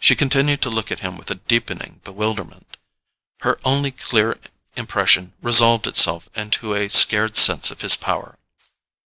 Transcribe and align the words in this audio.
She 0.00 0.16
continued 0.16 0.62
to 0.62 0.70
look 0.70 0.90
at 0.90 1.00
him 1.00 1.18
with 1.18 1.30
a 1.30 1.34
deepening 1.34 2.00
bewilderment: 2.02 2.78
her 3.40 3.60
only 3.66 3.90
clear 3.90 4.38
impression 4.76 5.34
resolved 5.42 5.86
itself 5.86 6.30
into 6.34 6.72
a 6.72 6.88
scared 6.88 7.36
sense 7.36 7.70
of 7.70 7.82
his 7.82 7.94
power. 7.94 8.38